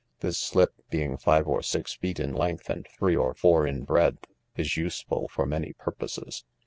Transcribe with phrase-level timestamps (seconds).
[0.21, 4.25] This slip, oeing five or six feet in length and three or four in breadth,
[4.55, 6.43] is useful for many purposes.